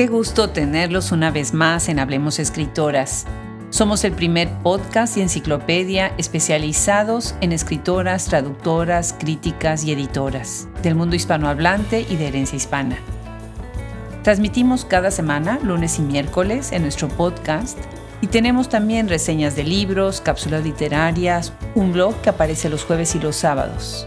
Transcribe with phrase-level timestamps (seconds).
[0.00, 3.26] Qué gusto tenerlos una vez más en Hablemos Escritoras.
[3.68, 11.16] Somos el primer podcast y enciclopedia especializados en escritoras, traductoras, críticas y editoras del mundo
[11.16, 12.96] hispanohablante y de herencia hispana.
[14.22, 17.76] Transmitimos cada semana, lunes y miércoles, en nuestro podcast
[18.22, 23.18] y tenemos también reseñas de libros, cápsulas literarias, un blog que aparece los jueves y
[23.18, 24.06] los sábados.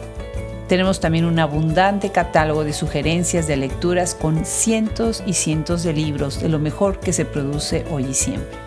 [0.74, 6.42] Tenemos también un abundante catálogo de sugerencias de lecturas con cientos y cientos de libros
[6.42, 8.58] de lo mejor que se produce hoy y siempre.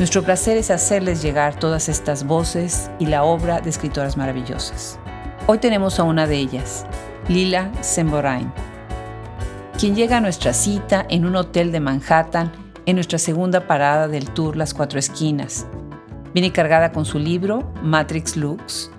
[0.00, 4.98] Nuestro placer es hacerles llegar todas estas voces y la obra de escritoras maravillosas.
[5.46, 6.84] Hoy tenemos a una de ellas,
[7.28, 8.52] Lila Semborain,
[9.78, 12.50] quien llega a nuestra cita en un hotel de Manhattan
[12.86, 15.64] en nuestra segunda parada del tour Las Cuatro Esquinas.
[16.34, 18.90] Viene cargada con su libro Matrix Lux,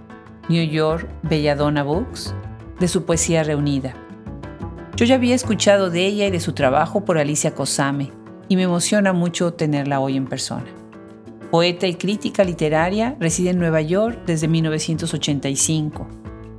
[0.48, 2.34] New York Belladonna Books,
[2.80, 3.96] de su poesía reunida.
[4.96, 8.12] Yo ya había escuchado de ella y de su trabajo por Alicia Cosame
[8.48, 10.66] y me emociona mucho tenerla hoy en persona.
[11.50, 16.08] Poeta y crítica literaria, reside en Nueva York desde 1985.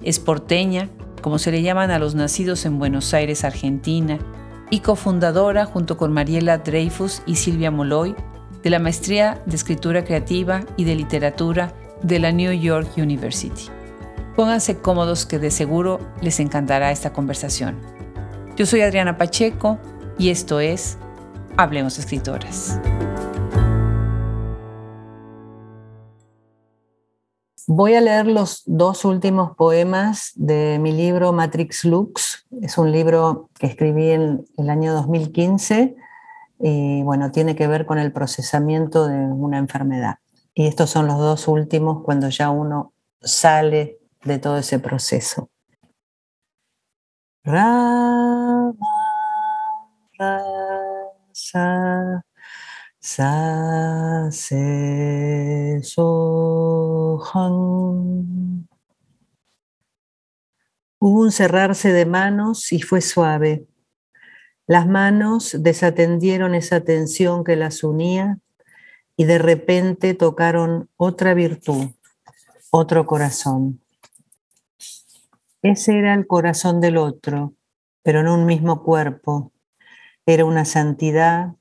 [0.02, 0.88] Es porteña,
[1.20, 4.18] como se le llaman a los nacidos en Buenos Aires, Argentina,
[4.70, 8.14] y cofundadora junto con Mariela Dreyfus y Silvia Moloy
[8.62, 13.70] de la Maestría de Escritura Creativa y de Literatura de la New York University.
[14.36, 17.80] Pónganse cómodos que de seguro les encantará esta conversación.
[18.56, 19.78] Yo soy Adriana Pacheco
[20.18, 20.98] y esto es
[21.56, 22.80] Hablemos Escritoras.
[27.68, 32.44] Voy a leer los dos últimos poemas de mi libro Matrix Lux.
[32.60, 35.94] Es un libro que escribí en el año 2015
[36.58, 40.16] y bueno, tiene que ver con el procesamiento de una enfermedad.
[40.54, 45.50] Y estos son los dos últimos cuando ya uno sale de todo ese proceso.
[47.44, 48.74] Rama,
[50.18, 52.24] rasa,
[52.98, 55.80] sa, se,
[61.06, 63.66] Hubo un cerrarse de manos y fue suave.
[64.66, 68.38] Las manos desatendieron esa tensión que las unía
[69.16, 71.90] y de repente tocaron otra virtud,
[72.70, 73.83] otro corazón.
[75.64, 77.54] Ese era el corazón del otro,
[78.02, 79.50] pero no un mismo cuerpo.
[80.26, 81.54] Era una santidad,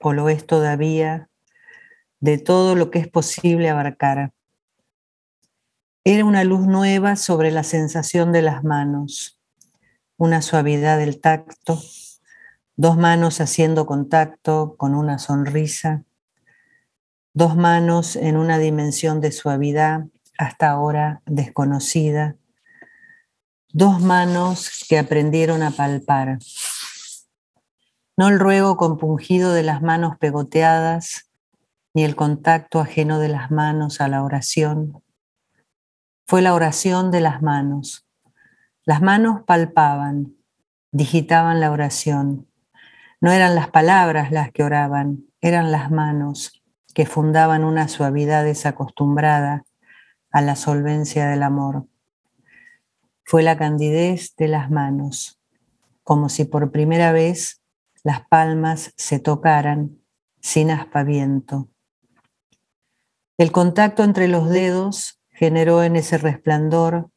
[0.00, 1.28] o lo es todavía,
[2.18, 4.32] de todo lo que es posible abarcar.
[6.02, 9.38] Era una luz nueva sobre la sensación de las manos,
[10.16, 11.80] una suavidad del tacto,
[12.74, 16.02] dos manos haciendo contacto con una sonrisa,
[17.34, 20.06] dos manos en una dimensión de suavidad
[20.38, 22.36] hasta ahora desconocida
[23.74, 26.38] dos manos que aprendieron a palpar.
[28.16, 31.28] No el ruego compungido de las manos pegoteadas,
[31.92, 35.02] ni el contacto ajeno de las manos a la oración.
[36.24, 38.06] Fue la oración de las manos.
[38.84, 40.36] Las manos palpaban,
[40.92, 42.46] digitaban la oración.
[43.20, 46.62] No eran las palabras las que oraban, eran las manos
[46.94, 49.64] que fundaban una suavidad desacostumbrada
[50.30, 51.88] a la solvencia del amor
[53.24, 55.40] fue la candidez de las manos,
[56.02, 57.62] como si por primera vez
[58.02, 59.98] las palmas se tocaran
[60.40, 61.68] sin aspaviento.
[63.38, 67.10] El contacto entre los dedos generó en ese resplandor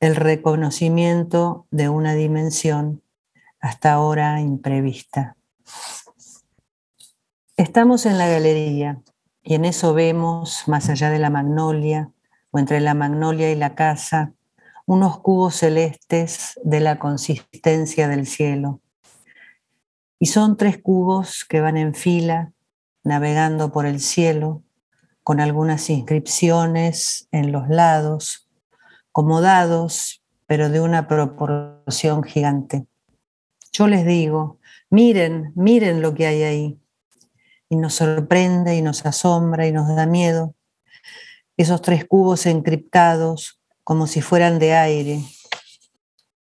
[0.00, 3.02] el reconocimiento de una dimensión
[3.60, 5.36] hasta ahora imprevista.
[7.56, 9.00] Estamos en la galería
[9.42, 12.10] y en eso vemos, más allá de la magnolia,
[12.50, 14.32] o entre la magnolia y la casa,
[14.92, 18.82] unos cubos celestes de la consistencia del cielo.
[20.18, 22.52] Y son tres cubos que van en fila,
[23.02, 24.62] navegando por el cielo,
[25.22, 28.50] con algunas inscripciones en los lados,
[29.12, 32.84] como dados, pero de una proporción gigante.
[33.72, 34.58] Yo les digo,
[34.90, 36.78] miren, miren lo que hay ahí.
[37.70, 40.54] Y nos sorprende y nos asombra y nos da miedo.
[41.56, 45.20] Esos tres cubos encriptados como si fueran de aire,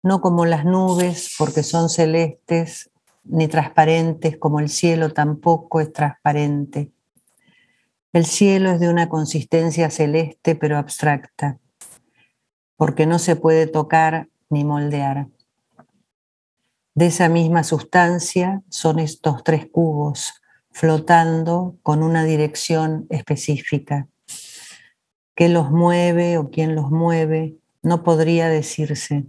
[0.03, 2.89] no como las nubes porque son celestes,
[3.23, 6.91] ni transparentes como el cielo tampoco es transparente.
[8.13, 11.59] El cielo es de una consistencia celeste pero abstracta,
[12.75, 15.27] porque no se puede tocar ni moldear.
[16.95, 20.41] De esa misma sustancia son estos tres cubos
[20.71, 24.07] flotando con una dirección específica
[25.37, 29.25] qué los mueve o quién los mueve, no podría decirse.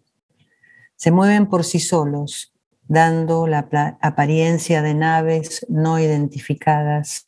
[0.97, 2.55] Se mueven por sí solos,
[2.89, 3.69] dando la
[4.01, 7.27] apariencia de naves no identificadas,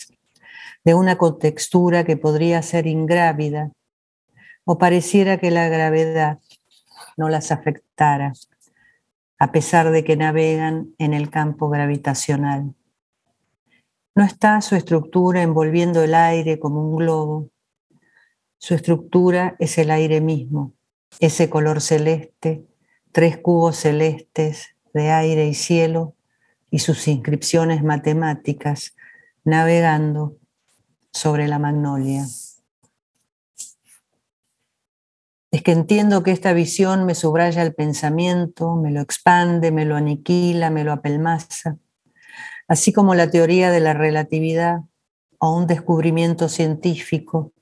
[0.83, 3.71] de una contextura que podría ser ingrávida
[4.65, 6.39] o pareciera que la gravedad
[7.19, 8.33] no las afectara,
[9.39, 12.75] a pesar de que navegan en el campo gravitacional.
[14.15, 17.51] No está su estructura envolviendo el aire como un globo.
[18.63, 20.75] Su estructura es el aire mismo,
[21.19, 22.67] ese color celeste,
[23.11, 26.15] tres cubos celestes de aire y cielo
[26.71, 28.95] y sus inscripciones matemáticas
[29.45, 30.37] navegando
[31.11, 32.27] sobre la magnolia.
[35.51, 39.97] Es que entiendo que esta visión me subraya el pensamiento, me lo expande, me lo
[39.97, 41.79] aniquila, me lo apelmaza,
[42.69, 44.81] así como la teoría de la relatividad
[45.39, 47.55] o un descubrimiento científico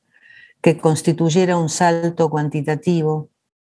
[0.60, 3.30] que constituyera un salto cuantitativo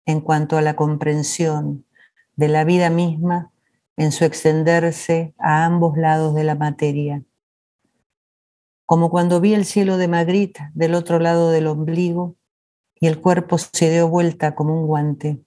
[0.07, 1.85] en cuanto a la comprensión
[2.37, 3.53] de la vida misma
[3.97, 7.23] en su extenderse a ambos lados de la materia.
[8.87, 12.37] Como cuando vi el cielo de Madrid del otro lado del ombligo
[13.01, 15.41] y el cuerpo se dio vuelta como un guante.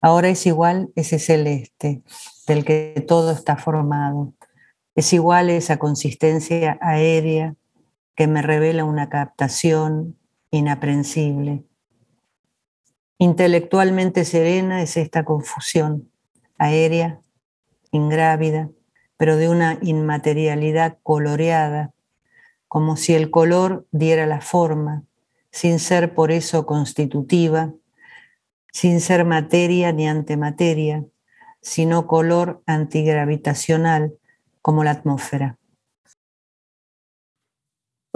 [0.00, 2.02] Ahora es igual ese celeste
[2.46, 4.32] del que todo está formado.
[4.94, 7.54] Es igual esa consistencia aérea
[8.18, 10.18] que me revela una captación
[10.50, 11.62] inaprensible.
[13.16, 16.10] Intelectualmente serena es esta confusión,
[16.58, 17.20] aérea,
[17.92, 18.70] ingrávida,
[19.16, 21.94] pero de una inmaterialidad coloreada,
[22.66, 25.04] como si el color diera la forma,
[25.52, 27.72] sin ser por eso constitutiva,
[28.72, 31.04] sin ser materia ni antemateria,
[31.60, 34.12] sino color antigravitacional
[34.60, 35.56] como la atmósfera.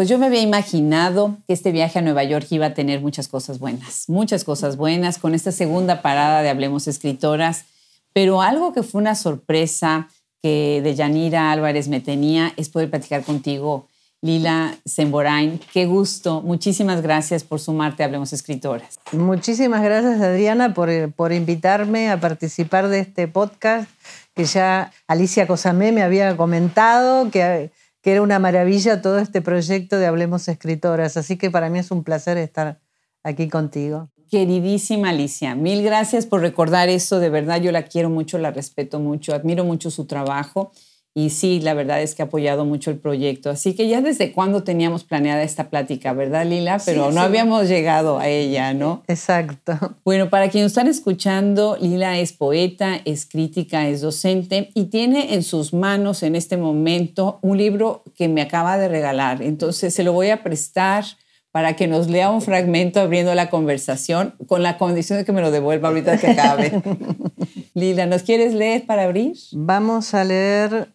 [0.03, 3.29] Pues yo me había imaginado que este viaje a Nueva York iba a tener muchas
[3.29, 7.67] cosas buenas, muchas cosas buenas con esta segunda parada de Hablemos Escritoras,
[8.13, 10.09] pero algo que fue una sorpresa
[10.43, 13.87] que de Yanira Álvarez me tenía es poder platicar contigo,
[14.23, 15.61] Lila Semborain.
[15.73, 18.99] Qué gusto, muchísimas gracias por sumarte a Hablemos Escritoras.
[19.13, 23.89] Muchísimas gracias Adriana por, por invitarme a participar de este podcast
[24.35, 27.71] que ya Alicia Cosamé me había comentado, que
[28.03, 31.17] que era una maravilla todo este proyecto de Hablemos Escritoras.
[31.17, 32.81] Así que para mí es un placer estar
[33.23, 34.11] aquí contigo.
[34.29, 37.21] Queridísima Alicia, mil gracias por recordar eso.
[37.21, 40.73] De verdad, yo la quiero mucho, la respeto mucho, admiro mucho su trabajo
[41.15, 43.51] y sí, la verdad es que ha apoyado mucho el proyecto.
[43.51, 46.81] Así que ya desde cuándo teníamos planeada esta plática, ¿verdad, Lila?
[46.85, 49.03] Pero no habíamos llegado a ella, ¿no?
[49.09, 49.79] Exacto.
[50.05, 55.43] Bueno, para quienes están escuchando, Lila es poeta, es crítica, es docente y tiene en
[55.43, 59.43] sus manos en este momento un libro que me acaba de regalar.
[59.43, 61.05] Entonces se lo voy a prestar
[61.51, 65.43] para que nos lea un fragmento abriendo la conversación con la condición de que me
[65.43, 66.83] lo devuelva ahorita que acabe.
[67.75, 69.37] Lila, ¿nos quieres leer para abrir?
[69.53, 70.89] Vamos a leer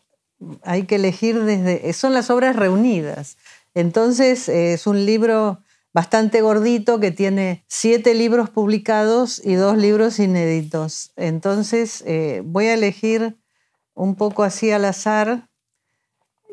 [0.64, 1.92] hay que elegir desde...
[1.94, 3.38] Son las obras reunidas.
[3.74, 5.60] Entonces es un libro
[5.94, 11.12] bastante gordito que tiene siete libros publicados y dos libros inéditos.
[11.16, 13.36] Entonces eh, voy a elegir
[13.96, 15.50] un poco así al azar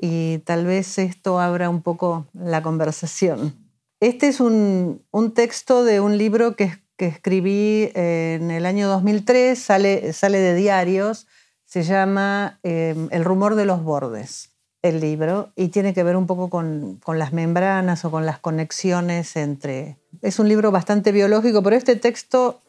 [0.00, 3.54] y tal vez esto abra un poco la conversación.
[4.00, 5.02] Este es un,
[5.34, 11.26] texto de un libro que, que, escribí en el año 2003, sale, sale de diarios,
[11.64, 14.50] se llama em, El rumor de los bordes,
[14.82, 19.36] el libro, y tiene que ver un poco con, las membranas o con las conexiones
[19.36, 19.98] entre...
[20.22, 22.60] Es un libro bastante biológico, pero este texto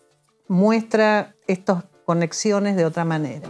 [0.47, 3.49] muestra estas conexiones de otra manera.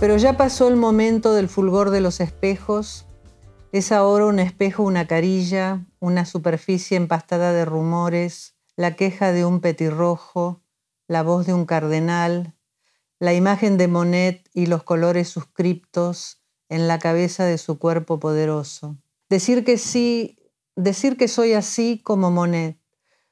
[0.00, 3.06] Pero ya pasó el momento del fulgor de los espejos.
[3.70, 9.60] Es ahora un espejo, una carilla, una superficie empastada de rumores, la queja de un
[9.60, 10.62] petirrojo,
[11.10, 12.54] la voz de un cardenal,
[13.18, 18.96] la imagen de Monet y los colores suscriptos en la cabeza de su cuerpo poderoso.
[19.28, 20.38] Decir que sí,
[20.76, 22.78] decir que soy así como Monet,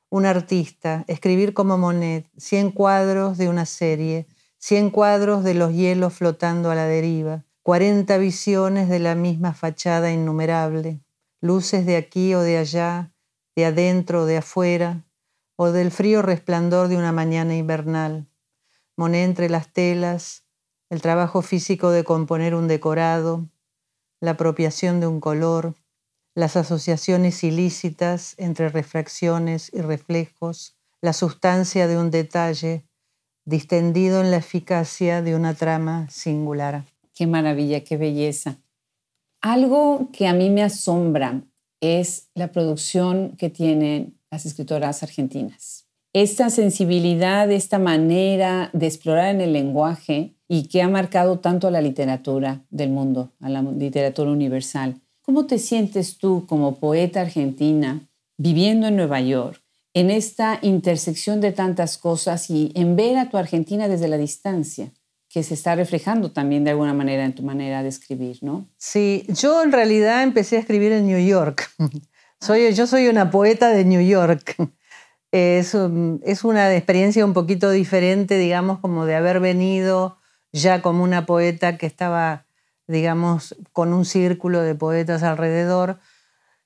[0.09, 4.27] un artista, escribir como Monet, cien cuadros de una serie,
[4.59, 10.11] cien cuadros de los hielos flotando a la deriva, cuarenta visiones de la misma fachada
[10.11, 11.01] innumerable,
[11.41, 13.13] luces de aquí o de allá,
[13.55, 15.05] de adentro o de afuera,
[15.61, 18.29] o del frío resplandor de una mañana invernal.
[18.97, 20.47] Monet entre las telas,
[20.89, 23.49] el trabajo físico de componer un decorado,
[24.21, 25.75] la apropiación de un color,
[26.37, 32.87] las asociaciones ilícitas entre refracciones y reflejos, la sustancia de un detalle,
[33.45, 36.85] distendido en la eficacia de una trama singular.
[37.15, 38.59] Qué maravilla, qué belleza.
[39.41, 41.43] Algo que a mí me asombra
[41.81, 45.85] es la producción que tienen las escritoras argentinas.
[46.15, 51.71] esta sensibilidad, esta manera de explorar en el lenguaje y que ha marcado tanto a
[51.71, 55.01] la literatura del mundo, a la literatura universal.
[55.21, 58.09] ¿Cómo te sientes tú como poeta argentina
[58.39, 63.37] viviendo en Nueva York, en esta intersección de tantas cosas y en ver a tu
[63.37, 64.93] Argentina desde la distancia?
[65.29, 68.67] que se está reflejando también de alguna manera en tu manera de escribir, ¿no?
[68.79, 71.71] Sí, yo en realidad empecé a escribir en New York.
[72.41, 74.57] Soy, yo soy una poeta de New York.
[75.31, 80.17] Es, es una experiencia un poquito diferente, digamos, como de haber venido
[80.53, 82.47] ya como una poeta que estaba,
[82.87, 85.99] digamos, con un círculo de poetas alrededor.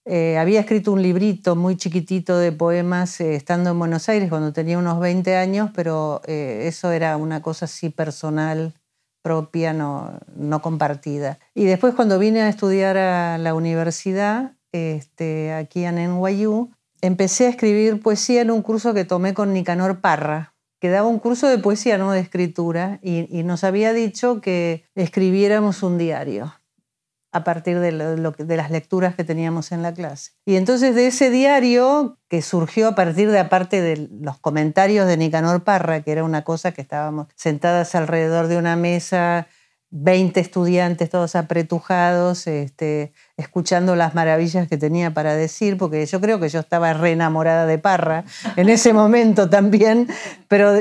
[0.04, 4.52] Eh, había escrito un librito muy chiquitito de poemas eh, estando en Buenos Aires cuando
[4.52, 8.74] tenía unos 20 años, pero eh, eso era una cosa así personal,
[9.22, 11.38] propia, no, no, compartida.
[11.54, 17.50] Y después cuando vine a estudiar a la universidad, este, aquí en NYU, empecé a
[17.50, 21.58] escribir poesía en un curso que tomé con Nicanor Parra, que daba un curso de
[21.58, 26.54] poesía, no de escritura, y, nos había dicho que escribiéramos un diario
[27.30, 30.32] a partir de, de, las lecturas que teníamos en la clase.
[30.44, 35.16] Y entonces de ese diario, que surgió a partir de aparte de los comentarios de
[35.16, 39.46] Nicanor Parra, que era una cosa que estábamos sentadas alrededor de una mesa
[39.94, 46.40] 20 estudiantes todos apretujados, este, escuchando las maravillas que tenía para decir, porque yo creo
[46.40, 48.24] que yo estaba re enamorada de Parra
[48.56, 50.08] en ese momento también,
[50.48, 50.72] pero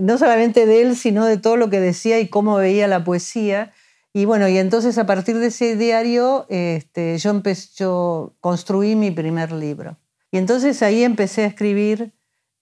[0.00, 3.72] no solamente de él, sino de todo lo que decía y cómo veía la poesía.
[4.12, 9.10] Y bueno, y entonces a partir de ese diario este, yo, empecé, yo construí mi
[9.10, 9.98] primer libro.
[10.30, 12.12] Y entonces ahí empecé a escribir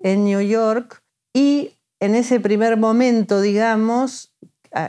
[0.01, 1.03] en New York
[1.35, 4.28] y en ese primer momento, digamos,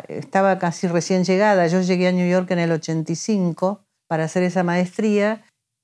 [0.08, 4.64] estaba casi recién llegada, yo llegué a New York en el 85 para hacer esa
[4.64, 5.44] maestría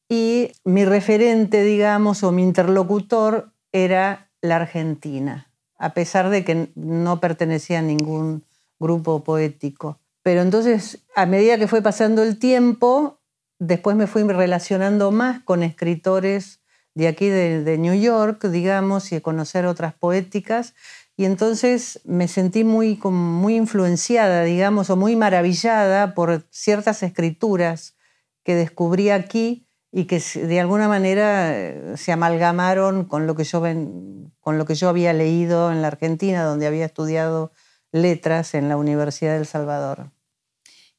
[0.09, 7.19] y mi referente, digamos, o mi interlocutor era la Argentina, a pesar de que no
[7.19, 8.43] pertenecía a ningún
[8.79, 9.99] grupo poético.
[10.21, 13.19] Pero entonces, a medida que fue pasando el tiempo,
[13.59, 16.61] después me fui relacionando más con escritores
[16.93, 20.73] de aquí de, de New York, digamos, y conocer otras poéticas,
[21.17, 27.95] y entonces me sentí muy, muy influenciada, digamos, o muy maravillada por ciertas escrituras
[28.43, 33.61] que descubrí aquí y que de alguna manera eh, se amalgamaron con lo que yo,
[33.61, 37.53] con lo que yo había leído en la Argentina, donde había estudiado
[37.93, 40.11] letras en la Universidad del Salvador.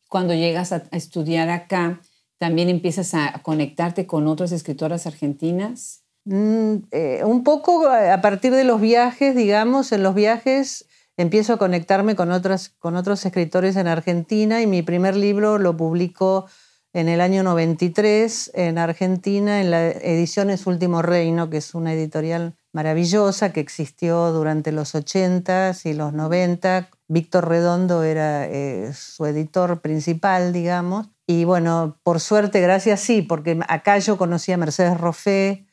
[0.09, 2.01] Cuando llegas a estudiar acá,
[2.39, 6.06] también empiezas a conectarte con otras escritoras argentinas.
[6.27, 11.57] Mm, eh, un poco a partir de los viajes, digamos, en los viajes empiezo a
[11.57, 16.47] conectarme con, otras, con otros escritores en Argentina y mi primer libro lo publico
[16.93, 22.57] en el año 93 en Argentina en la Ediciones Último Reino, que es una editorial
[22.73, 26.91] maravillosa que existió durante los 80s y los 90.
[27.07, 31.09] Víctor Redondo era eh, su editor principal, digamos.
[31.27, 35.67] Y bueno, por suerte, gracias sí, porque acá yo conocí a Mercedes Roffé,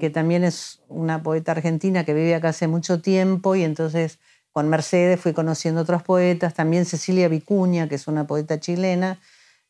[0.00, 4.18] que también es una poeta argentina que vive acá hace mucho tiempo y entonces
[4.50, 9.20] con Mercedes fui conociendo otros poetas, también Cecilia Vicuña, que es una poeta chilena,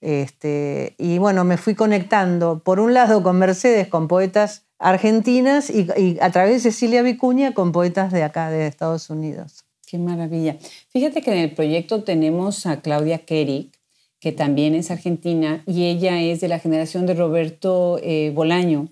[0.01, 5.89] este, y bueno, me fui conectando, por un lado con Mercedes, con poetas argentinas y,
[5.97, 9.65] y, a través de Cecilia Vicuña con poetas de acá, de Estados Unidos.
[9.87, 10.57] Qué maravilla.
[10.91, 13.77] Fíjate que en el proyecto tenemos a Claudia Kerik,
[14.21, 18.89] que también es argentina, y ella es de la generación de Roberto eh, Bolaño.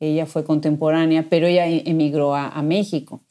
[0.00, 3.22] Ella fue contemporánea, pero ella e-, emigró a, México.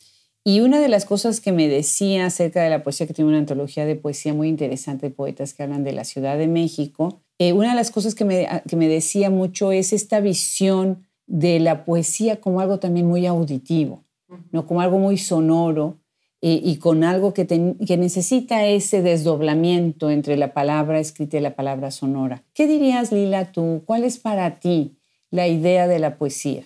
[0.43, 3.39] Y una de las cosas que me decía acerca de la poesía, que tiene una
[3.39, 7.53] antología de poesía muy interesante, de poetas que hablan de la Ciudad de México, eh,
[7.53, 11.85] una de las cosas que me, que me decía mucho es esta visión de la
[11.85, 14.03] poesía como algo también muy auditivo,
[14.51, 14.65] ¿no?
[14.65, 15.99] como algo muy sonoro,
[16.47, 21.89] y, con algo que, que, necesita ese desdoblamiento entre la palabra escrita y la palabra
[21.89, 22.43] sonora.
[22.53, 23.81] ¿Qué dirías, Lila, tú?
[23.87, 24.99] ¿Cuál es para ti
[25.31, 26.63] la idea de la poesía?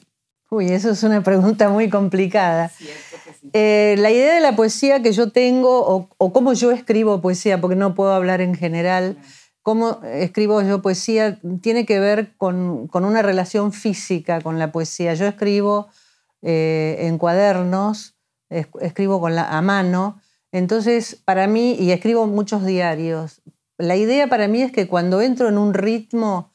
[0.51, 2.71] Uy, eso es una pregunta muy complicada.
[3.53, 7.61] Eh, la idea de la poesía que yo tengo, o, o, cómo yo escribo poesía,
[7.61, 9.17] porque no puedo hablar en general,
[9.61, 15.13] cómo escribo yo poesía, tiene que ver con, con una relación física con la poesía.
[15.13, 15.87] Yo escribo
[16.41, 18.18] eh, en cuadernos,
[18.49, 20.21] escribo con la, a mano.
[20.51, 23.41] Entonces, para mí, y escribo muchos diarios,
[23.77, 26.51] la idea para mí es que cuando entro en un ritmo,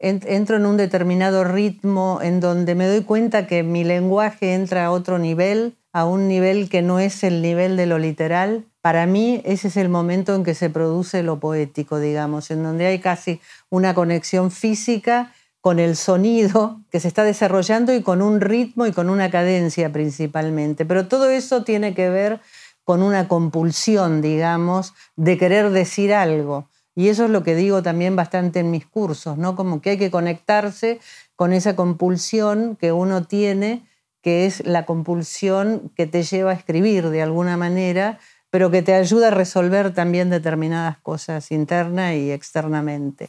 [0.00, 4.90] entro en un determinado ritmo en donde me doy cuenta que mi lenguaje entra a
[4.90, 9.40] otro nivel, a un nivel que no es el nivel de lo literal, para mí
[9.44, 13.40] ese es el momento en que se produce lo poético, digamos, en donde hay casi
[13.70, 15.32] una conexión física
[15.68, 19.92] con el sonido que se está desarrollando y con un ritmo y con una cadencia
[19.92, 20.86] principalmente.
[20.86, 22.40] Pero todo eso tiene que ver
[22.84, 26.70] con una compulsión, digamos, de querer decir algo.
[26.94, 29.56] Y eso es lo que digo también bastante en mis cursos, ¿no?
[29.56, 31.00] Como que hay que conectarse
[31.36, 33.86] con esa compulsión que uno tiene,
[34.22, 38.94] que es la compulsión que te lleva a escribir de alguna manera, pero que te
[38.94, 43.28] ayuda a resolver también determinadas cosas interna y externamente.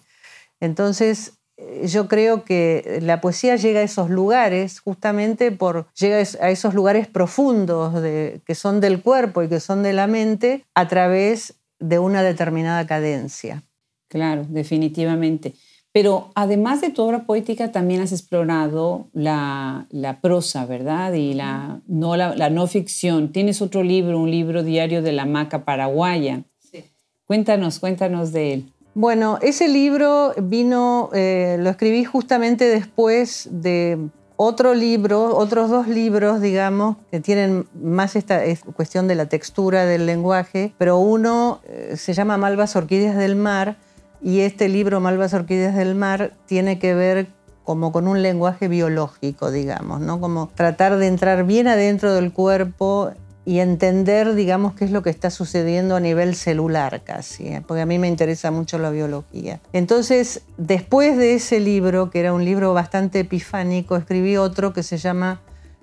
[0.61, 1.38] Entonces,
[1.83, 7.07] yo creo que la poesía llega a esos lugares justamente por llega a esos lugares
[7.07, 12.23] profundos que son del cuerpo y que son de la mente a través de una
[12.23, 13.63] determinada cadencia.
[14.09, 15.53] Claro, definitivamente.
[15.91, 19.87] Pero además de tu obra poética, también has explorado la,
[20.21, 21.13] prosa, ¿verdad?
[21.13, 23.31] Y la no, la, no ficción.
[23.31, 26.43] Tienes otro libro, un libro diario de la maca paraguaya.
[26.59, 26.83] Sí.
[27.25, 28.65] Cuéntanos, cuéntanos de él.
[28.99, 33.97] Bueno, ese libro vino, eh, lo escribí justamente después de
[34.35, 38.41] otro libro, otros dos libros, digamos, que tienen más esta
[38.75, 43.77] cuestión de la textura del lenguaje, pero uno eh, se llama Malvas Orquídeas del Mar
[44.21, 47.27] y este libro, Malvas Orquídeas del Mar, tiene que ver
[47.63, 50.19] como con un lenguaje biológico, digamos, ¿no?
[50.19, 53.13] Como tratar de entrar bien adentro del cuerpo
[53.45, 57.63] y entender, digamos, qué es lo que está sucediendo a nivel celular casi, ¿eh?
[57.65, 59.59] porque a mí me interesa mucho la biología.
[59.73, 64.97] Entonces, después de ese libro, que era un libro bastante epifánico, escribí otro que se
[64.97, 65.41] llama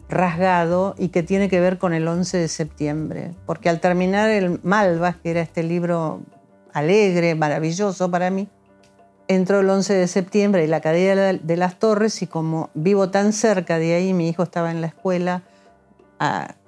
[0.09, 4.61] Rasgado y que tiene que ver con el 11 de septiembre, porque al terminar el
[4.63, 6.21] Malvas, que era este libro
[6.73, 8.49] alegre, maravilloso para mí,
[9.29, 13.33] entró el 11 de septiembre y la cadena de las torres y como vivo tan
[13.33, 15.43] cerca de ahí, mi hijo estaba en la escuela,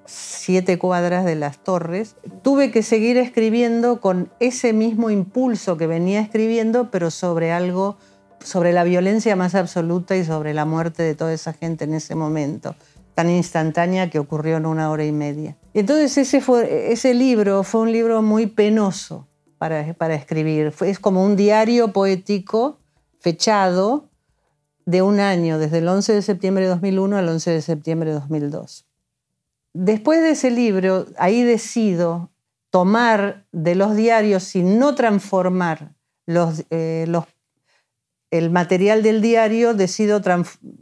[0.08, 6.20] siete cuadras de las torres, tuve que seguir escribiendo con ese mismo impulso que venía
[6.20, 7.98] escribiendo, pero sobre algo,
[8.42, 12.14] sobre la violencia más absoluta y sobre la muerte de toda esa gente en ese
[12.14, 12.74] momento,
[13.14, 15.59] tan instantánea que ocurrió en una hora y media.
[15.74, 19.28] Entonces ese, fue, ese libro fue un libro muy penoso
[19.59, 22.78] para, para escribir, es como un diario poético
[23.20, 24.09] fechado
[24.87, 28.14] de un año, desde el 11 de septiembre de 2001 al 11 de septiembre de
[28.14, 28.88] 2002.
[29.80, 32.32] Después de ese libro, ahí decido
[32.70, 35.94] tomar de los diarios y no transformar
[36.26, 37.06] eh,
[38.32, 40.20] el material del diario, decido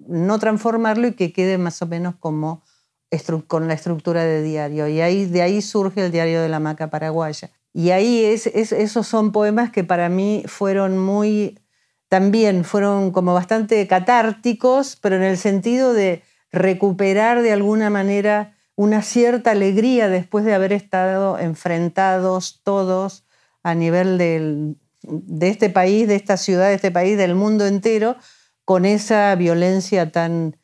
[0.09, 2.63] no transformarlo y que quede más o menos como
[3.47, 4.89] con la estructura de diario.
[4.89, 7.51] Y ahí, de ahí surge el diario de la maca paraguaya.
[7.75, 11.61] Y ahí esos son poemas que para mí fueron muy,
[12.09, 19.03] también fueron como bastante catárticos, pero en el sentido de recuperar de alguna manera una
[19.03, 23.25] cierta alegría después de haber estado enfrentados todos
[23.63, 24.19] a nivel
[25.03, 28.17] de este país, de esta ciudad, de este país, del mundo entero,
[28.65, 30.57] con esa violencia tan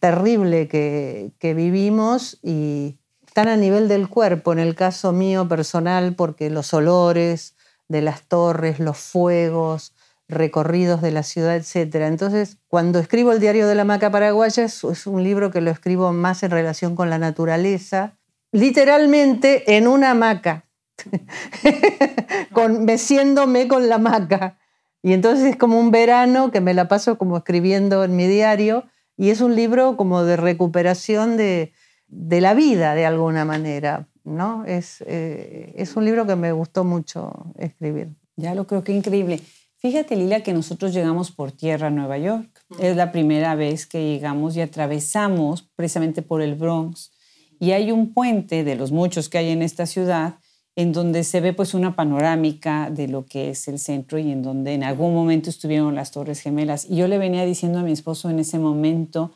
[0.00, 2.98] terrible que, que vivimos y
[3.32, 7.56] tan a nivel del cuerpo, en el caso mío personal, porque los olores
[7.88, 9.94] de las torres, los fuegos,
[10.28, 11.94] recorridos de la ciudad, etc.
[12.06, 16.12] Entonces, cuando escribo el diario de la maca paraguaya, es, un libro que lo escribo
[16.12, 18.16] más en relación con la naturaleza,
[18.52, 20.64] literalmente en una hamaca,
[22.52, 24.58] con, meciéndome con la hamaca.
[25.02, 28.84] Y entonces es como un verano que me la paso como escribiendo en mi diario
[29.16, 31.72] y es un libro como de recuperación de,
[32.08, 34.08] la vida de alguna manera.
[34.24, 34.64] ¿no?
[34.64, 38.08] Es, eh, es un libro que me gustó mucho escribir.
[38.34, 39.40] Ya lo creo que increíble.
[39.78, 42.48] Fíjate, Lila, que nosotros llegamos por tierra a Nueva York.
[42.80, 47.12] Es la primera vez que llegamos y atravesamos precisamente por el Bronx.
[47.60, 50.36] Y hay un puente de los muchos que hay en esta ciudad
[50.76, 54.42] en donde se ve pues una panorámica de lo que es el centro y en
[54.42, 56.84] donde en algún momento estuvieron las Torres Gemelas.
[56.84, 59.32] Y yo le venía diciendo a mi esposo en ese momento,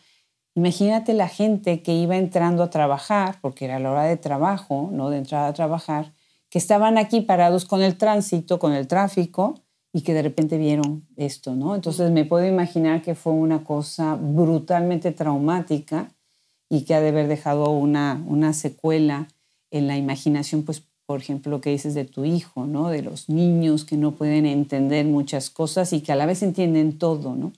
[0.55, 5.09] imagínate la gente que iba entrando a trabajar, porque era la hora de trabajo, no
[5.09, 6.13] de entrar a trabajar,
[6.51, 11.07] que estaban aquí parados con el tránsito, con el tráfico, y que de repente vieron
[11.17, 11.75] esto, ¿no?
[11.75, 16.13] Entonces me puedo imaginar que fue una cosa brutalmente traumática
[16.69, 19.27] y que ha de haber dejado una, una secuela
[19.71, 22.89] en la imaginación, pues por ejemplo lo que dices de tu hijo, ¿no?
[22.89, 26.99] De los niños que no pueden entender muchas cosas y que a la vez entienden
[26.99, 27.53] todo, ¿no?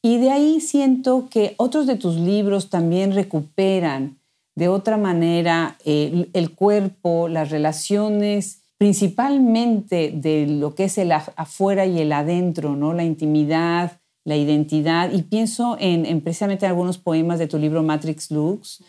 [0.00, 4.18] Y de ahí siento que otros de tus libros también recuperan
[4.54, 11.86] de otra manera el, el cuerpo, las relaciones principalmente de lo que es el afuera
[11.86, 12.92] y el adentro, ¿no?
[12.92, 15.12] la intimidad, la identidad.
[15.12, 18.82] Y pienso en, precisamente algunos poemas de tu libro Matrix Lux,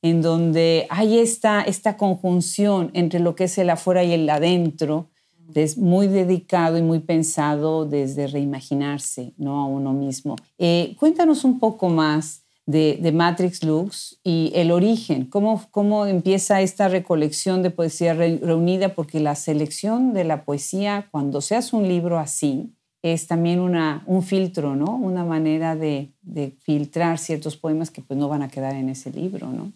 [0.00, 5.10] en donde hay esta, esta conjunción entre lo que es el afuera y el adentro,
[5.56, 9.60] Es muy dedicado y muy pensado desde reimaginarse ¿no?
[9.60, 10.36] a uno mismo.
[10.56, 16.88] Eh, cuéntanos un poco más de, Matrix Lux y el origen, cómo, cómo empieza esta
[16.88, 22.18] recolección de poesía reunida, porque la selección de la poesía, cuando se hace un libro
[22.18, 24.94] así, es también una, un filtro, ¿no?
[24.96, 26.12] Una manera de,
[26.60, 29.72] filtrar ciertos poemas que pues no van a quedar en ese libro, ¿no?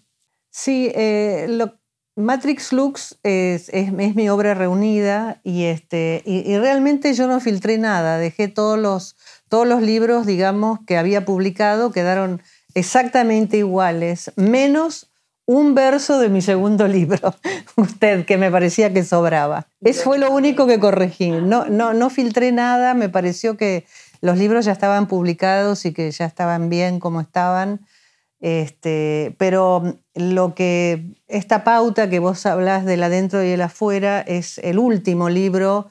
[0.50, 1.48] Sí, eh,
[2.14, 8.16] Matrix Lux es, es, mi obra reunida y, este, y, realmente yo no filtré nada,
[8.16, 9.16] dejé todos los,
[9.50, 12.40] todos los libros, digamos, que había publicado, quedaron
[12.76, 15.10] exactamente iguales, menos
[15.46, 17.34] un verso de mi segundo libro,
[17.76, 19.66] usted, que me parecía que sobraba.
[19.80, 21.30] Eso fue lo único que corregí.
[21.30, 23.86] No, no, no filtré nada, me pareció que
[24.20, 27.80] los libros ya estaban publicados y que ya estaban bien como estaban.
[28.40, 34.58] Este, pero lo que esta pauta que vos hablas del adentro y el afuera es
[34.58, 35.88] el último libro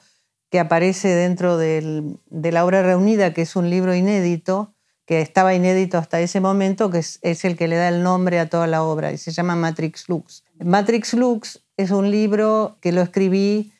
[0.50, 4.75] que aparece dentro de la obra reunida, que es un libro inédito,
[5.06, 8.48] que estaba inédito hasta ese momento, que es, el que le da el nombre a
[8.48, 10.44] toda la obra, y se llama Matrix Lux.
[10.58, 13.72] Matrix Lux es un libro que lo escribí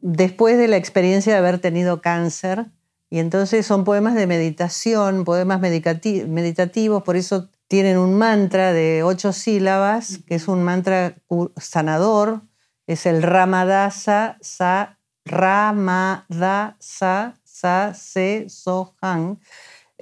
[0.00, 2.66] después de la experiencia de haber tenido cáncer,
[3.10, 9.32] y entonces son poemas de meditación, poemas meditativos, por eso tienen un mantra de ocho
[9.32, 11.16] sílabas, que es un mantra
[11.56, 12.42] sanador,
[12.86, 19.38] es el Ramadasa Sa Ramadasa Sa Se Sohan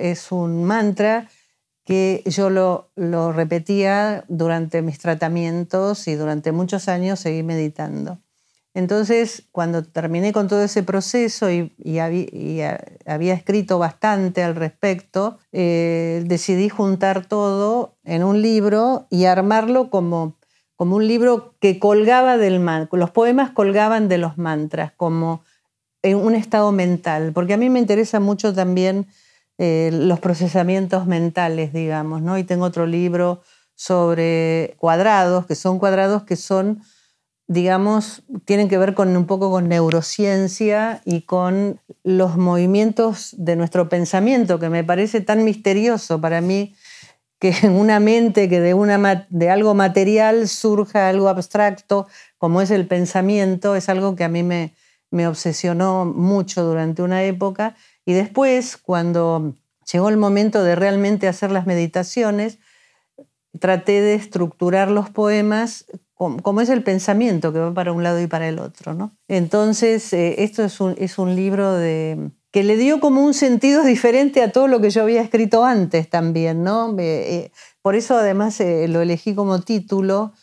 [0.01, 1.29] es un mantra
[1.85, 8.19] que yo lo, repetía durante mis tratamientos y durante muchos años seguí meditando.
[8.75, 16.69] Entonces, cuando terminé con todo ese proceso y, había, escrito bastante al respecto, eh, decidí
[16.69, 20.39] juntar todo en un libro y armarlo como,
[20.77, 22.97] como un libro que colgaba del mantra.
[23.01, 25.43] Los poemas colgaban de los mantras, como
[26.03, 29.09] en un estado mental, porque a mí me interesa mucho también
[29.63, 32.39] eh, los procesamientos mentales, digamos, ¿no?
[32.39, 33.43] Y tengo otro libro
[33.75, 36.81] sobre cuadrados, que son cuadrados que son,
[37.47, 43.91] digamos, tienen que ver con un poco con neurociencia y con los movimientos de nuestro
[43.91, 46.75] pensamiento, que me parece tan misterioso para mí
[47.39, 52.71] que en una mente que de, una, de algo material surja algo abstracto, como es
[52.71, 54.75] el pensamiento, es algo que a mí me,
[55.11, 59.55] me obsesionó mucho durante una época y después, cuando
[59.91, 62.59] llegó el momento de realmente hacer las meditaciones,
[63.59, 65.87] traté de estructurar los poemas
[66.43, 68.93] como, es el pensamiento que va para un lado y para el otro.
[68.93, 69.17] ¿no?
[69.27, 73.83] Entonces, eh, esto es un, es un libro de, que le dio como un sentido
[73.85, 76.63] diferente a todo lo que yo había escrito antes también.
[76.63, 76.95] ¿no?
[76.99, 80.35] Eh, por eso además eh, lo elegí como título,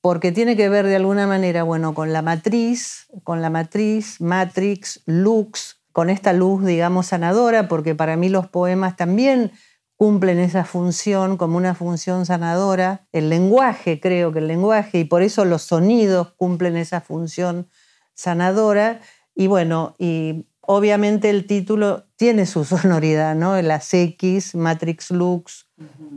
[0.00, 5.02] porque tiene que ver de alguna manera, bueno, con la matriz, con la matriz, matrix,
[5.06, 9.52] lux, con esta luz, digamos, sanadora, porque para mí los poemas también
[9.96, 13.08] cumplen esa función como una función sanadora.
[13.12, 17.70] El lenguaje, creo que el lenguaje, y por eso los sonidos cumplen esa función
[18.12, 19.00] sanadora.
[19.34, 23.62] Y bueno, y obviamente el título tiene su sonoridad, ¿no?
[23.62, 25.66] Las X, Matrix Lux,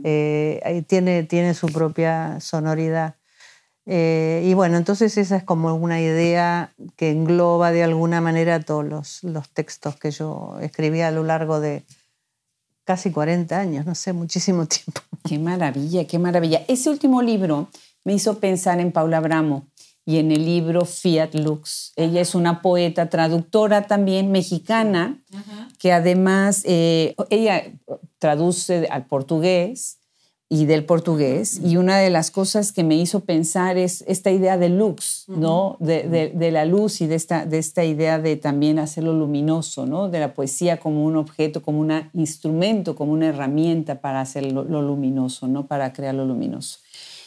[0.04, 3.16] eh, tiene, tiene su propia sonoridad.
[3.86, 8.84] Eh, y bueno, entonces esa es como una idea que engloba de alguna manera todos
[8.84, 11.84] los, los, textos que yo escribí a lo largo de
[12.84, 15.00] casi 40 años, no sé, muchísimo tiempo.
[15.24, 16.62] Qué maravilla, qué maravilla.
[16.68, 17.68] Ese último libro
[18.04, 19.66] me hizo pensar en Paula Bramo
[20.04, 21.92] y en el libro Fiat Lux.
[21.96, 25.22] Ella es una poeta, traductora también mexicana,
[25.78, 27.62] que además, eh, ella
[28.18, 29.99] traduce al portugués
[30.52, 31.60] y del portugués.
[31.64, 35.76] Y una de las cosas que me hizo pensar es esta idea de lux, ¿no?
[35.78, 40.08] De, de, la luz y de esta, de esta idea de también hacerlo luminoso, ¿no?
[40.08, 44.64] De la poesía como un objeto, como un instrumento, como una herramienta para hacer lo,
[44.64, 45.68] luminoso, ¿no?
[45.68, 46.80] Para crear lo luminoso.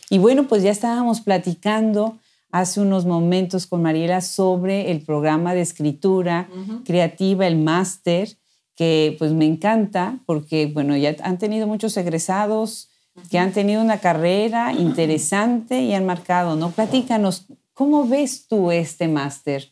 [0.09, 2.17] Y bueno, pues ya estábamos platicando
[2.51, 6.49] hace unos momentos con Mariela sobre el programa de escritura
[6.83, 8.35] creativa, el máster,
[8.75, 12.89] que pues me encanta porque, bueno, ya han tenido muchos egresados,
[13.29, 16.71] que han tenido una carrera interesante y han marcado, ¿no?
[16.71, 19.71] Platícanos, ¿cómo ves tú este máster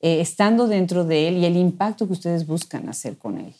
[0.00, 3.54] eh, estando dentro de él y el impacto que ustedes buscan hacer con él?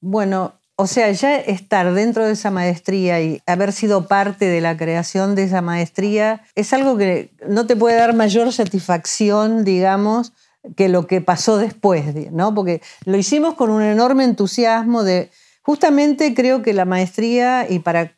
[0.00, 4.76] Bueno, o sea, ya estar dentro de esa maestría y haber sido parte de la
[4.76, 10.32] creación de esa maestría es algo que no te puede dar mayor satisfacción, digamos,
[10.76, 12.54] que lo que pasó después, ¿no?
[12.54, 15.30] Porque lo hicimos con un enorme entusiasmo de,
[15.62, 18.12] justamente creo que la maestría, y para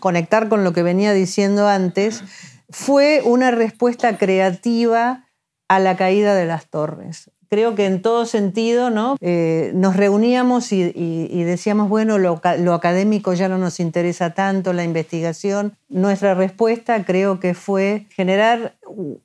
[0.00, 2.22] conectar con lo que venía diciendo antes,
[2.70, 5.26] fue una respuesta creativa
[5.68, 7.30] a la caída de las torres.
[7.48, 9.16] creo que en todo sentido, ¿no?
[9.20, 12.40] Eh, nos reuníamos y, decíamos, bueno, lo,
[12.74, 15.76] académico ya no nos interesa tanto, la investigación.
[15.88, 18.76] Nuestra respuesta creo que fue generar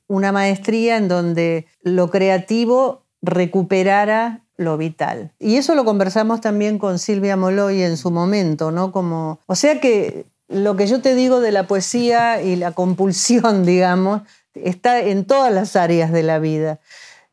[0.06, 5.32] una maestría en donde lo creativo recuperara lo vital.
[5.40, 8.92] Y eso lo conversamos también con Silvia Moloy en su momento, ¿no?
[8.92, 13.64] Como, o sea que lo que yo te digo de la poesía y la compulsión,
[13.66, 14.22] digamos,
[14.54, 16.80] está en todas las áreas de la vida.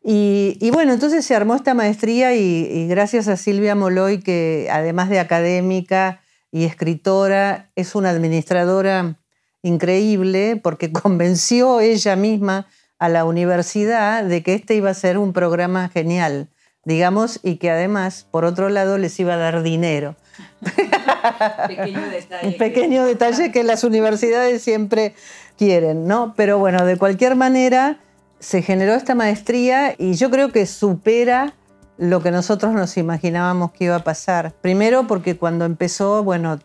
[0.01, 5.19] Y, bueno, entonces se armó esta maestría y, gracias a Silvia Moloy, que además de
[5.19, 9.17] académica y escritora, es una administradora
[9.61, 15.33] increíble porque convenció ella misma a la universidad de que este iba a ser un
[15.33, 16.47] programa genial,
[16.85, 20.15] digamos, y que además, por otro lado, les iba a dar dinero.
[21.67, 22.47] pequeño detalle.
[22.47, 25.15] Un pequeño detalle que las universidades siempre
[25.57, 26.33] quieren, ¿no?
[26.35, 27.99] Pero bueno, de cualquier manera
[28.39, 31.53] se generó esta maestría y yo creo que supera
[31.97, 34.53] lo que nosotros nos imaginábamos que iba a pasar.
[34.61, 36.59] Primero porque cuando empezó, bueno,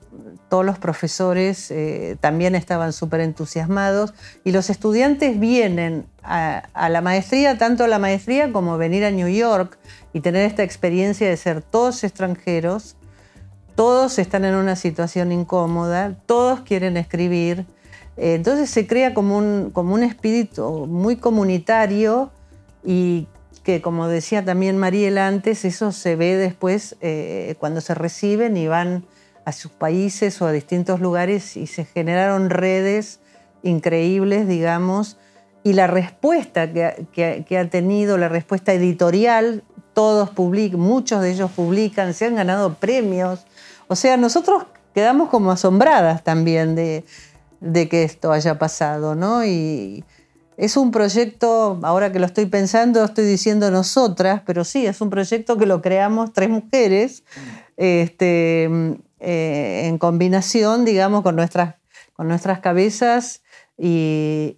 [0.48, 7.00] todos los profesores eh, también estaban súper entusiasmados y los estudiantes vienen a, a, la
[7.00, 9.76] maestría, tanto a la maestría como venir a New York
[10.12, 12.94] y tener esta experiencia de ser todos extranjeros,
[13.74, 17.66] todos están en una situación incómoda, todos quieren escribir,
[18.16, 22.30] eh, entonces se crea como un, como un espíritu muy comunitario
[22.84, 23.26] y
[23.64, 28.68] que, como decía también Mariela antes, eso se ve después eh, cuando se reciben y
[28.68, 29.04] van
[29.44, 33.20] a sus países o a distintos lugares y se generaron redes
[33.62, 35.16] increíbles, digamos,
[35.62, 37.06] y la respuesta que,
[37.46, 42.74] que, ha tenido, la respuesta editorial, todos publican, muchos de ellos publican, se han ganado
[42.74, 43.46] premios.
[43.94, 47.04] O sea, nosotros quedamos como asombradas también de,
[47.60, 49.44] de que esto haya pasado, ¿no?
[49.44, 50.02] Y
[50.56, 55.10] es un proyecto, ahora que lo estoy pensando, estoy diciendo nosotras, pero sí, es un
[55.10, 57.22] proyecto que lo creamos tres mujeres
[57.76, 58.64] este,
[59.20, 61.76] eh, en combinación, digamos, con nuestras,
[62.14, 63.44] con nuestras cabezas
[63.78, 64.56] y,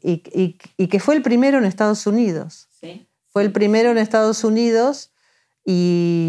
[0.90, 2.70] que fue el primero en Estados Unidos.
[2.80, 3.06] ¿Sí?
[3.28, 5.12] Fue el primero en Estados Unidos
[5.62, 6.25] y,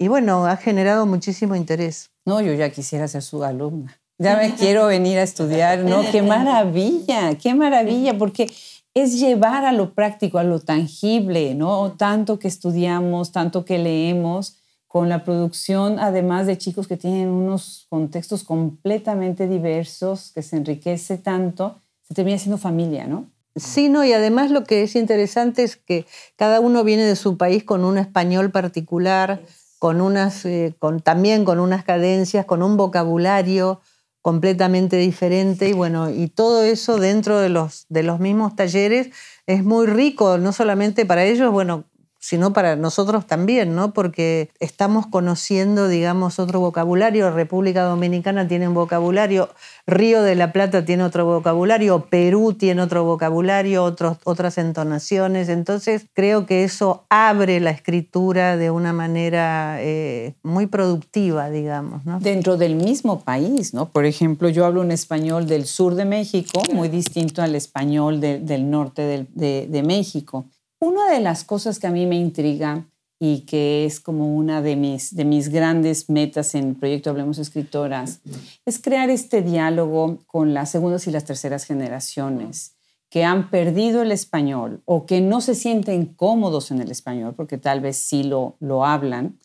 [0.00, 2.10] y bueno, ha generado muchísimo interés.
[2.24, 6.02] No, yo ya quisiera ser su alumna ya me quiero venir a estudiar, ¿no?
[6.12, 8.52] Qué maravilla, qué maravilla, porque
[8.92, 11.92] es llevar a lo práctico, a lo tangible, ¿no?
[11.92, 17.86] Tanto que estudiamos, tanto que leemos, con la producción, además de chicos que tienen unos
[17.88, 23.26] contextos completamente diversos, que se enriquece tanto, se termina siendo familia, ¿no?
[23.56, 27.36] Sí, no, y además lo que es interesante es que cada uno viene de su
[27.36, 29.40] país con un español particular,
[29.80, 33.80] con unas, eh, con, también con unas cadencias, con un vocabulario,
[34.20, 35.70] completamente diferente.
[35.70, 39.08] Y bueno, y todo eso dentro de los, de los mismos talleres
[39.46, 41.86] es muy rico, no solamente para ellos, bueno,
[42.20, 43.92] sino para nosotros también, ¿no?
[43.94, 47.30] Porque estamos conociendo, digamos, otro vocabulario.
[47.30, 49.48] República Dominicana tiene un vocabulario,
[49.86, 55.48] Río de la Plata tiene otro vocabulario, Perú tiene otro vocabulario, otros, otras entonaciones.
[55.48, 62.20] Entonces, creo que eso abre la escritura de una manera eh, muy productiva, digamos, ¿no?
[62.20, 63.88] Dentro del mismo país, ¿no?
[63.88, 68.70] Por ejemplo, yo hablo un español del sur de México, muy distinto al español del
[68.70, 70.44] norte de, de México.
[70.82, 72.86] Una de las cosas que a mí me intriga
[73.18, 77.38] y que es como una de mis, de mis grandes metas en el proyecto Hablemos
[77.38, 78.22] Escritoras,
[78.64, 82.76] es crear este diálogo con las segundas y las terceras generaciones
[83.10, 87.58] que han perdido el español o que no se sienten cómodos en el español, porque
[87.58, 89.38] tal vez sí lo, lo hablan,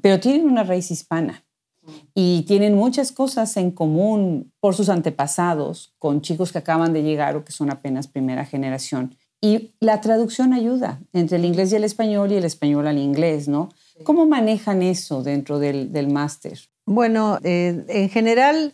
[0.00, 1.44] pero tienen una raíz hispana
[2.14, 7.34] y tienen muchas cosas en común por sus antepasados con chicos que acaban de llegar
[7.34, 9.16] o que son apenas primera generación.
[9.44, 13.46] Y la traducción ayuda entre el inglés y el español y el español al inglés,
[13.46, 13.68] ¿no?
[14.02, 16.58] ¿Cómo manejan eso dentro del, del máster?
[16.86, 18.72] Bueno, eh, en general,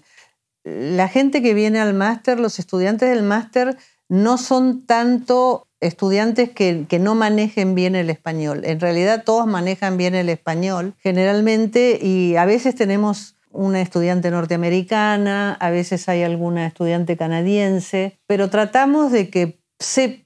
[0.63, 3.79] la gente que viene al máster, los estudiantes del máster,
[4.09, 8.65] no son tanto estudiantes que, que, no manejen bien el español.
[8.65, 15.55] En realidad todos manejan bien el español generalmente y a veces tenemos una estudiante norteamericana,
[15.55, 19.60] a veces hay alguna estudiante canadiense, pero tratamos de que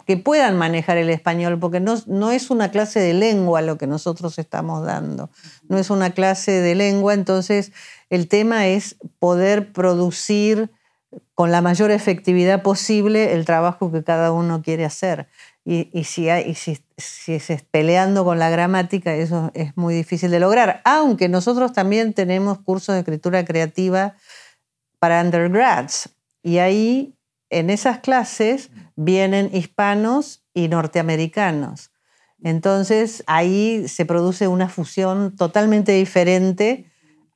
[0.07, 3.87] que puedan manejar el español, porque no, no es una clase de lengua lo que
[3.87, 5.31] nosotros estamos dando,
[5.69, 7.73] no es una clase de lengua, entonces
[8.11, 10.71] el tema es poder producir
[11.35, 15.29] con la mayor efectividad posible el trabajo que cada uno quiere hacer.
[15.65, 20.31] Y, y si, hay, si, si es peleando con la gramática, eso es muy difícil
[20.31, 20.83] de lograr.
[20.85, 24.15] Aunque nosotros también tenemos cursos de escritura creativa
[24.99, 26.11] para undergrads.
[26.43, 27.14] Y ahí,
[27.55, 31.91] en esas clases, vienen hispanos y norteamericanos.
[32.43, 36.91] Entonces ahí se produce una fusión totalmente diferente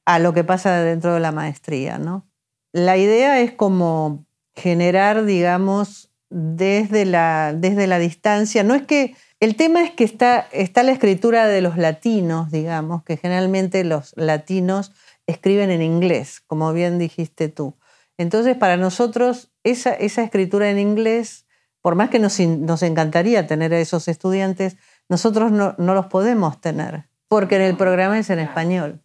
[0.05, 1.99] a lo que pasa dentro de la maestría.
[1.99, 2.27] ¿no?
[2.73, 8.63] La idea es como generar, digamos, desde la, desde la distancia.
[8.65, 9.15] No es que.
[9.41, 14.13] El tema es que está, está la escritura de los latinos, digamos, que generalmente los
[14.17, 14.91] latinos
[15.29, 17.77] escriben en inglés, como bien dijiste tú.
[18.19, 21.47] Entonces, para nosotros, esa, esa escritura en inglés,
[21.81, 24.77] por más que nos, nos encantaría tener a esos estudiantes,
[25.09, 29.01] nosotros no, no, los podemos tener, porque en el programa es en español.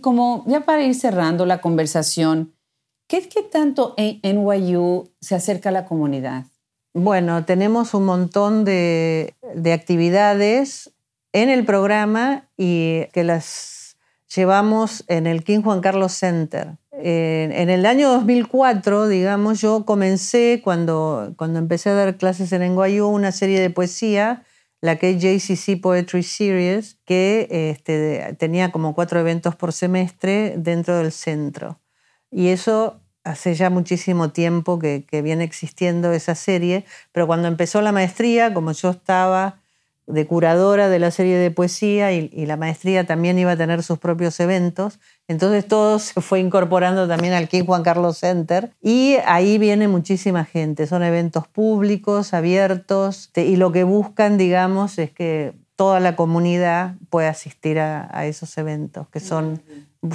[0.00, 2.54] Como ya para ir cerrando la conversación,
[3.06, 6.46] ¿qué, qué tanto NYU se acerca a la comunidad?
[6.94, 10.92] Bueno, tenemos un montón de, de actividades
[11.32, 13.98] en el programa y que las
[14.34, 21.34] llevamos en el King Juan Carlos Center en el año 2004, digamos, yo comencé, cuando,
[21.36, 24.44] cuando empecé a dar clases en NYU, una serie de poesía,
[24.80, 30.98] la que es JCC Poetry Series, que este, tenía como cuatro eventos por semestre dentro
[30.98, 31.80] del centro.
[32.30, 37.82] Y eso hace ya muchísimo tiempo que, que viene existiendo esa serie, pero cuando empezó
[37.82, 39.60] la maestría, como yo estaba
[40.12, 43.98] de curadora de la serie de poesía y, la maestría también iba a tener sus
[43.98, 44.98] propios eventos.
[45.30, 50.44] Entonces todo se fue incorporando también al King Juan Carlos Center y ahí viene muchísima
[50.44, 50.88] gente.
[50.88, 57.28] Son eventos públicos, abiertos y lo que buscan, digamos, es que toda la comunidad pueda
[57.28, 59.62] asistir a, esos eventos, que son,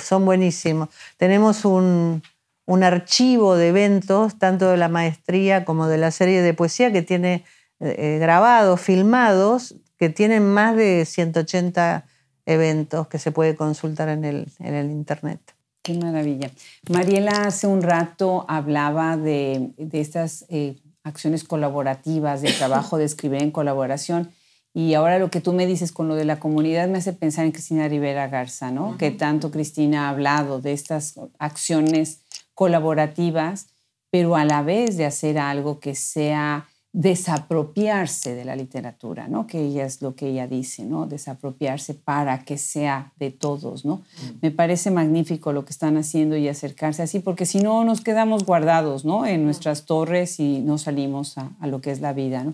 [0.04, 0.90] son buenísimos.
[1.16, 2.22] Tenemos un,
[2.66, 7.04] un archivo de eventos, tanto de la maestría como de la serie de poesía, que
[7.04, 7.46] tiene
[7.80, 12.06] eh, grabados, filmados, que tienen más de 180
[12.46, 15.40] eventos que se puede consultar en el, en el Internet.
[15.82, 16.50] Qué maravilla.
[16.90, 23.44] Mariela hace un rato hablaba de, de estas eh, acciones colaborativas, de trabajo de escribir
[23.44, 24.32] en colaboración.
[24.74, 27.46] Y ahora lo que tú me dices con lo de la comunidad me hace pensar
[27.46, 28.98] en Cristina Rivera Garza, ¿no?
[28.98, 32.22] Que tanto Cristina ha hablado de estas acciones
[32.54, 33.68] colaborativas,
[34.10, 39.48] pero a la vez de hacer algo que sea desapropiarse de la literatura, ¿no?
[39.48, 41.08] Que ella es lo que ella dice, ¿no?
[41.08, 44.02] Desapropiarse para que sea de todos, ¿no?
[44.42, 48.46] Me parece magnífico lo que están haciendo y acercarse así, porque si no nos quedamos
[48.46, 49.26] guardados, ¿no?
[49.26, 52.54] En nuestras torres y no salimos a, lo que es la vida, ¿no?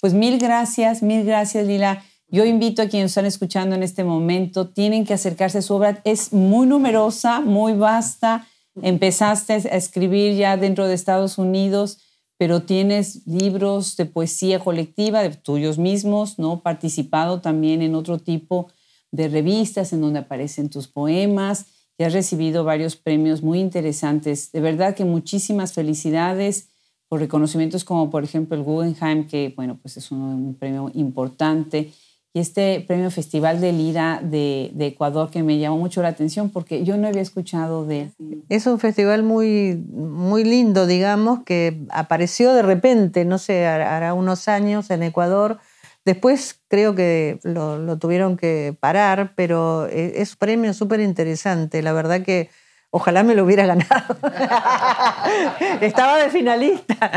[0.00, 2.04] Pues mil gracias, mil gracias, Lila.
[2.28, 6.00] Yo invito a quienes están escuchando en este momento, tienen que acercarse a su obra.
[6.04, 8.46] Es muy numerosa, muy vasta.
[8.82, 11.98] Empezaste a escribir ya dentro de Estados Unidos
[12.40, 16.62] pero tienes libros de poesía colectiva de tuyos mismos, ¿no?
[16.62, 18.68] Participado también en otro tipo
[19.10, 21.66] de revistas en donde aparecen tus poemas
[21.98, 24.52] y has recibido varios premios muy interesantes.
[24.52, 26.70] De verdad que muchísimas felicidades
[27.08, 31.92] por reconocimientos como por ejemplo el Guggenheim, que bueno, pues es un premio importante
[32.32, 36.84] y este premio Festival de Lira de, Ecuador que me llamó mucho la atención porque
[36.84, 38.10] yo no había escuchado de.
[38.48, 44.46] Es un festival muy, muy lindo, digamos, que apareció de repente, no sé, hará unos
[44.46, 45.58] años en Ecuador.
[46.04, 51.82] Después creo que lo, lo tuvieron que parar, pero e, es un premio súper interesante.
[51.82, 52.48] La verdad que
[52.92, 54.16] Ojalá me lo hubiera ganado.
[55.80, 57.10] Estaba de finalista.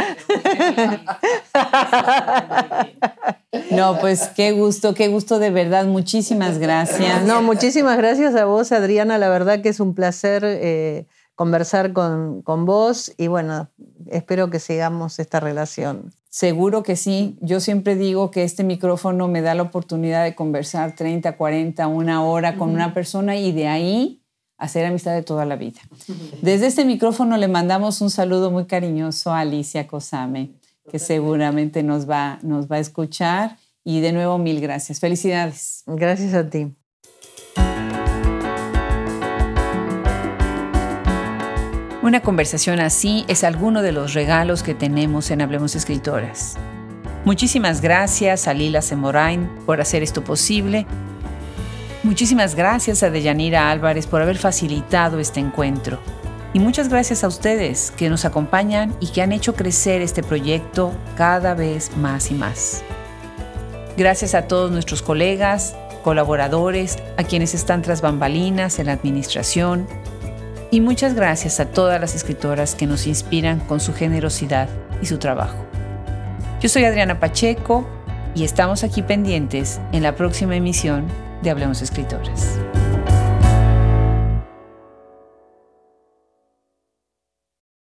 [3.71, 5.85] No, pues qué gusto, qué gusto de verdad.
[5.85, 7.23] Muchísimas gracias.
[7.23, 9.17] No, muchísimas gracias a vos, Adriana.
[9.17, 13.69] La verdad que es un placer eh, conversar con, con vos y bueno,
[14.07, 16.11] espero que sigamos esta relación.
[16.29, 17.37] Seguro que sí.
[17.41, 22.23] Yo siempre digo que este micrófono me da la oportunidad de conversar 30, 40, una
[22.23, 24.22] hora con una persona y de ahí
[24.63, 25.81] hacer amistad de toda la vida.
[26.41, 30.51] Desde este micrófono le mandamos un saludo muy cariñoso a Alicia Cosame,
[30.89, 33.57] que seguramente nos va, nos va a escuchar.
[33.83, 35.01] Y de nuevo, mil gracias.
[35.01, 35.83] Felicidades.
[35.85, 36.73] Gracias a ti.
[42.01, 46.55] Una conversación así es alguno de los regalos que tenemos en Hablemos Escritoras.
[47.25, 50.85] Muchísimas gracias a Lila Semorain por hacer esto posible
[52.03, 55.99] Muchísimas gracias a Deyanira Álvarez por haber facilitado este encuentro.
[56.51, 60.91] Y muchas gracias a ustedes que nos acompañan y que han hecho crecer este proyecto
[61.15, 62.83] cada vez más y más.
[63.95, 69.87] Gracias a todos nuestros colegas, colaboradores, a quienes están tras bambalinas en la administración.
[70.71, 74.67] Y muchas gracias a todas las escritoras que nos inspiran con su generosidad
[75.01, 75.65] y su trabajo.
[76.59, 77.87] Yo soy Adriana Pacheco
[78.35, 81.07] y estamos aquí pendientes en la próxima emisión
[81.43, 82.57] de Hablemos Escritores.